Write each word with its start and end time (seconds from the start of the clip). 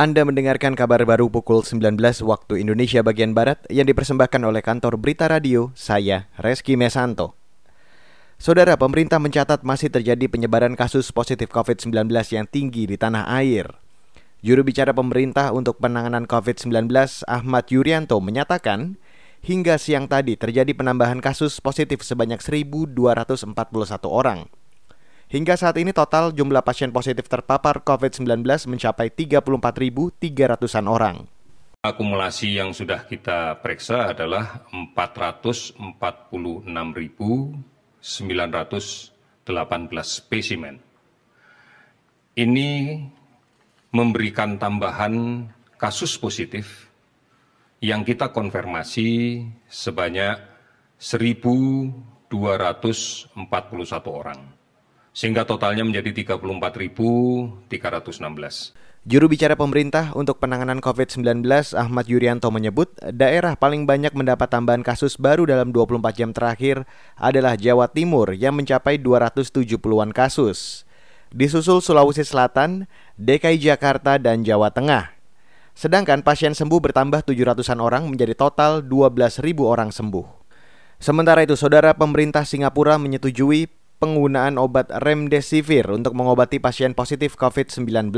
Anda 0.00 0.24
mendengarkan 0.24 0.80
kabar 0.80 1.04
baru 1.04 1.28
pukul 1.28 1.60
19 1.60 2.00
waktu 2.24 2.64
Indonesia 2.64 3.04
bagian 3.04 3.36
Barat 3.36 3.60
yang 3.68 3.84
dipersembahkan 3.84 4.40
oleh 4.48 4.64
kantor 4.64 4.96
Berita 4.96 5.28
Radio, 5.28 5.76
saya 5.76 6.24
Reski 6.40 6.72
Mesanto. 6.72 7.36
Saudara, 8.40 8.80
pemerintah 8.80 9.20
mencatat 9.20 9.60
masih 9.60 9.92
terjadi 9.92 10.24
penyebaran 10.24 10.72
kasus 10.72 11.12
positif 11.12 11.52
COVID-19 11.52 12.16
yang 12.32 12.48
tinggi 12.48 12.88
di 12.88 12.96
tanah 12.96 13.28
air. 13.28 13.76
Juru 14.40 14.64
bicara 14.64 14.96
pemerintah 14.96 15.52
untuk 15.52 15.76
penanganan 15.76 16.24
COVID-19 16.24 16.88
Ahmad 17.28 17.68
Yuryanto 17.68 18.24
menyatakan, 18.24 18.96
hingga 19.44 19.76
siang 19.76 20.08
tadi 20.08 20.32
terjadi 20.32 20.72
penambahan 20.72 21.20
kasus 21.20 21.60
positif 21.60 22.00
sebanyak 22.08 22.40
1.241 22.40 22.96
orang. 24.08 24.48
Hingga 25.30 25.54
saat 25.54 25.78
ini 25.78 25.94
total 25.94 26.34
jumlah 26.34 26.58
pasien 26.66 26.90
positif 26.90 27.30
terpapar 27.30 27.86
COVID-19 27.86 28.42
mencapai 28.66 29.14
34.300-an 29.14 30.90
orang. 30.90 31.22
Akumulasi 31.86 32.58
yang 32.58 32.74
sudah 32.74 33.06
kita 33.06 33.62
periksa 33.62 34.10
adalah 34.10 34.66
446.918 34.74 36.74
spesimen. 40.02 40.82
Ini 42.34 42.98
memberikan 43.94 44.58
tambahan 44.58 45.46
kasus 45.78 46.18
positif 46.18 46.90
yang 47.78 48.02
kita 48.02 48.34
konfirmasi 48.34 49.46
sebanyak 49.70 50.42
1.241 50.98 53.38
orang 54.10 54.58
sehingga 55.10 55.42
totalnya 55.46 55.82
menjadi 55.82 56.24
34.316. 56.38 57.70
Juru 59.08 59.32
bicara 59.32 59.56
pemerintah 59.56 60.12
untuk 60.12 60.44
penanganan 60.44 60.84
COVID-19 60.84 61.40
Ahmad 61.72 62.04
Yuryanto 62.04 62.52
menyebut 62.52 62.92
daerah 63.00 63.56
paling 63.56 63.88
banyak 63.88 64.12
mendapat 64.12 64.52
tambahan 64.52 64.84
kasus 64.84 65.16
baru 65.16 65.48
dalam 65.48 65.72
24 65.72 66.20
jam 66.20 66.36
terakhir 66.36 66.84
adalah 67.16 67.56
Jawa 67.56 67.88
Timur 67.88 68.36
yang 68.36 68.60
mencapai 68.60 69.00
270-an 69.00 70.12
kasus. 70.12 70.84
Disusul 71.32 71.80
Sulawesi 71.80 72.28
Selatan, 72.28 72.84
DKI 73.16 73.72
Jakarta, 73.72 74.20
dan 74.20 74.44
Jawa 74.44 74.68
Tengah. 74.68 75.16
Sedangkan 75.72 76.20
pasien 76.20 76.52
sembuh 76.52 76.84
bertambah 76.84 77.24
700-an 77.24 77.80
orang 77.80 78.04
menjadi 78.04 78.36
total 78.36 78.84
12.000 78.84 79.64
orang 79.64 79.88
sembuh. 79.96 80.26
Sementara 81.00 81.40
itu, 81.40 81.56
saudara 81.56 81.96
pemerintah 81.96 82.44
Singapura 82.44 83.00
menyetujui 83.00 83.79
penggunaan 84.00 84.56
obat 84.56 84.88
remdesivir 85.04 85.84
untuk 85.92 86.16
mengobati 86.16 86.56
pasien 86.56 86.96
positif 86.96 87.36
COVID-19. 87.36 88.10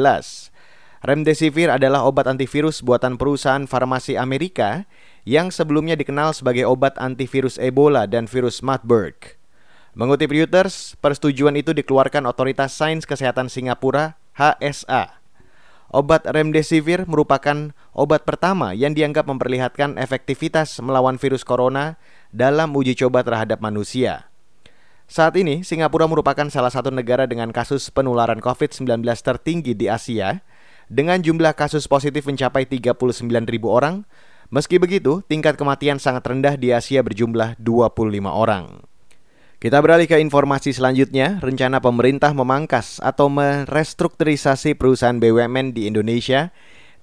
Remdesivir 1.02 1.66
adalah 1.66 2.06
obat 2.06 2.30
antivirus 2.30 2.86
buatan 2.86 3.18
perusahaan 3.18 3.66
farmasi 3.66 4.14
Amerika 4.14 4.86
yang 5.26 5.50
sebelumnya 5.50 5.98
dikenal 5.98 6.30
sebagai 6.30 6.70
obat 6.70 6.94
antivirus 7.02 7.58
Ebola 7.58 8.06
dan 8.06 8.30
virus 8.30 8.62
Marburg. 8.62 9.36
Mengutip 9.98 10.30
Reuters, 10.32 10.96
persetujuan 11.02 11.58
itu 11.58 11.74
dikeluarkan 11.74 12.24
Otoritas 12.24 12.72
Sains 12.72 13.04
Kesehatan 13.04 13.52
Singapura 13.52 14.16
HSA. 14.38 15.20
Obat 15.92 16.24
remdesivir 16.24 17.04
merupakan 17.04 17.76
obat 17.92 18.24
pertama 18.24 18.72
yang 18.72 18.96
dianggap 18.96 19.28
memperlihatkan 19.28 20.00
efektivitas 20.00 20.80
melawan 20.80 21.20
virus 21.20 21.44
corona 21.44 22.00
dalam 22.32 22.72
uji 22.72 22.96
coba 22.96 23.20
terhadap 23.20 23.60
manusia. 23.60 24.31
Saat 25.12 25.36
ini, 25.36 25.60
Singapura 25.60 26.08
merupakan 26.08 26.48
salah 26.48 26.72
satu 26.72 26.88
negara 26.88 27.28
dengan 27.28 27.52
kasus 27.52 27.92
penularan 27.92 28.40
COVID-19 28.40 29.04
tertinggi 29.20 29.76
di 29.76 29.84
Asia, 29.84 30.40
dengan 30.88 31.20
jumlah 31.20 31.52
kasus 31.52 31.84
positif 31.84 32.24
mencapai 32.24 32.64
39 32.64 33.20
ribu 33.44 33.68
orang. 33.68 34.08
Meski 34.48 34.80
begitu, 34.80 35.20
tingkat 35.28 35.60
kematian 35.60 36.00
sangat 36.00 36.24
rendah 36.24 36.56
di 36.56 36.72
Asia 36.72 37.04
berjumlah 37.04 37.60
25 37.60 37.92
orang. 38.32 38.88
Kita 39.60 39.84
beralih 39.84 40.08
ke 40.08 40.16
informasi 40.16 40.72
selanjutnya, 40.72 41.44
rencana 41.44 41.84
pemerintah 41.84 42.32
memangkas 42.32 42.96
atau 43.04 43.28
merestrukturisasi 43.28 44.80
perusahaan 44.80 45.20
BUMN 45.20 45.76
di 45.76 45.92
Indonesia 45.92 46.48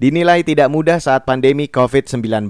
dinilai 0.02 0.42
tidak 0.42 0.74
mudah 0.74 0.98
saat 0.98 1.30
pandemi 1.30 1.70
COVID-19. 1.70 2.50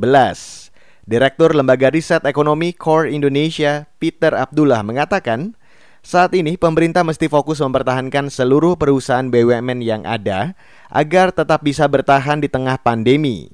Direktur 1.10 1.58
Lembaga 1.58 1.90
Riset 1.90 2.22
Ekonomi 2.30 2.70
Core 2.70 3.10
Indonesia, 3.10 3.90
Peter 3.98 4.30
Abdullah 4.30 4.86
mengatakan, 4.86 5.58
saat 6.06 6.38
ini 6.38 6.54
pemerintah 6.54 7.02
mesti 7.02 7.26
fokus 7.26 7.66
mempertahankan 7.66 8.30
seluruh 8.30 8.78
perusahaan 8.78 9.26
BUMN 9.26 9.82
yang 9.82 10.06
ada 10.06 10.54
agar 10.94 11.34
tetap 11.34 11.66
bisa 11.66 11.90
bertahan 11.90 12.46
di 12.46 12.50
tengah 12.54 12.78
pandemi. 12.78 13.50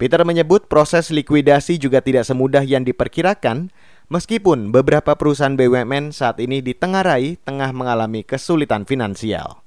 Peter 0.00 0.24
menyebut 0.24 0.64
proses 0.72 1.12
likuidasi 1.12 1.76
juga 1.76 2.00
tidak 2.00 2.24
semudah 2.24 2.64
yang 2.64 2.88
diperkirakan, 2.88 3.68
meskipun 4.08 4.72
beberapa 4.72 5.12
perusahaan 5.12 5.60
BUMN 5.60 6.08
saat 6.08 6.40
ini 6.40 6.64
ditengarai 6.64 7.36
tengah 7.44 7.68
mengalami 7.76 8.24
kesulitan 8.24 8.88
finansial 8.88 9.63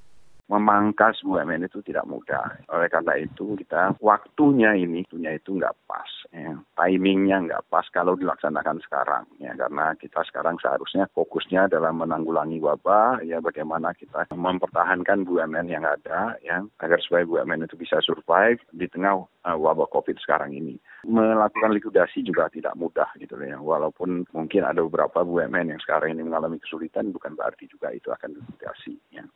memangkas 0.48 1.20
BUMN 1.20 1.68
itu 1.68 1.84
tidak 1.84 2.08
mudah. 2.08 2.56
Oleh 2.72 2.88
karena 2.88 3.20
itu 3.20 3.54
kita 3.60 4.00
waktunya 4.00 4.72
ini, 4.74 5.04
waktunya 5.04 5.36
itu 5.36 5.60
nggak 5.60 5.76
pas, 5.84 6.08
ya. 6.32 6.56
timingnya 6.74 7.44
nggak 7.44 7.64
pas 7.68 7.84
kalau 7.92 8.16
dilaksanakan 8.16 8.80
sekarang, 8.80 9.28
ya 9.36 9.52
karena 9.54 9.92
kita 10.00 10.24
sekarang 10.32 10.56
seharusnya 10.56 11.04
fokusnya 11.12 11.68
adalah 11.68 11.92
menanggulangi 11.92 12.58
wabah, 12.64 13.20
ya 13.22 13.44
bagaimana 13.44 13.92
kita 13.92 14.24
mempertahankan 14.32 15.28
BUMN 15.28 15.68
yang 15.68 15.84
ada, 15.84 16.40
ya 16.40 16.64
agar 16.80 16.98
supaya 17.04 17.28
BUMN 17.28 17.68
itu 17.68 17.76
bisa 17.76 18.00
survive 18.00 18.58
di 18.72 18.88
tengah 18.88 19.20
uh, 19.44 19.56
wabah 19.60 19.92
COVID 19.92 20.16
sekarang 20.24 20.56
ini. 20.56 20.80
Melakukan 21.04 21.76
likuidasi 21.76 22.24
juga 22.24 22.48
tidak 22.48 22.72
mudah 22.80 23.12
gitu 23.20 23.36
ya, 23.44 23.60
walaupun 23.60 24.24
mungkin 24.32 24.64
ada 24.64 24.80
beberapa 24.80 25.20
BUMN 25.20 25.76
yang 25.76 25.80
sekarang 25.84 26.16
ini 26.16 26.24
mengalami 26.24 26.56
kesulitan, 26.56 27.12
bukan 27.12 27.36
berarti 27.36 27.68
juga 27.68 27.92
itu 27.92 28.08
akan 28.08 28.32
likuidasi. 28.32 28.96
Ya. 29.12 29.27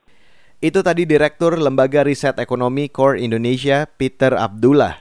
Itu 0.62 0.86
tadi 0.86 1.02
Direktur 1.02 1.58
Lembaga 1.58 2.06
Riset 2.06 2.38
Ekonomi 2.38 2.86
Core 2.86 3.18
Indonesia, 3.18 3.90
Peter 3.98 4.30
Abdullah. 4.30 4.94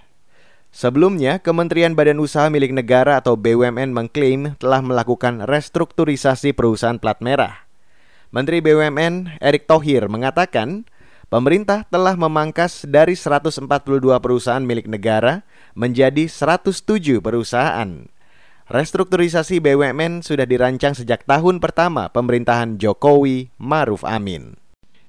Sebelumnya, 0.73 1.37
Kementerian 1.37 1.93
Badan 1.93 2.17
Usaha 2.17 2.49
Milik 2.49 2.73
Negara 2.73 3.21
atau 3.21 3.37
BUMN 3.37 3.93
mengklaim 3.93 4.57
telah 4.57 4.81
melakukan 4.81 5.45
restrukturisasi 5.45 6.57
perusahaan 6.57 6.97
plat 6.97 7.21
merah. 7.21 7.69
Menteri 8.33 8.57
BUMN 8.57 9.37
Erick 9.37 9.69
Thohir 9.69 10.09
mengatakan, 10.09 10.89
pemerintah 11.29 11.85
telah 11.93 12.17
memangkas 12.17 12.89
dari 12.89 13.13
142 13.13 13.61
perusahaan 14.17 14.65
milik 14.65 14.89
negara 14.89 15.45
menjadi 15.77 16.25
107 16.25 17.21
perusahaan. 17.21 18.09
Restrukturisasi 18.65 19.61
BUMN 19.61 20.25
sudah 20.25 20.49
dirancang 20.49 20.97
sejak 20.97 21.21
tahun 21.29 21.61
pertama 21.61 22.09
pemerintahan 22.09 22.81
Jokowi 22.81 23.53
Maruf 23.61 24.01
Amin. 24.01 24.60